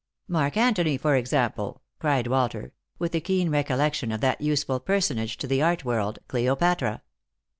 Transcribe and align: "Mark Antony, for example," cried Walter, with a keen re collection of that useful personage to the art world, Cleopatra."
"Mark 0.37 0.57
Antony, 0.57 0.97
for 0.97 1.15
example," 1.15 1.83
cried 1.99 2.25
Walter, 2.25 2.73
with 2.97 3.13
a 3.13 3.21
keen 3.21 3.51
re 3.51 3.61
collection 3.61 4.11
of 4.11 4.19
that 4.19 4.41
useful 4.41 4.79
personage 4.79 5.37
to 5.37 5.45
the 5.45 5.61
art 5.61 5.85
world, 5.85 6.17
Cleopatra." 6.27 7.03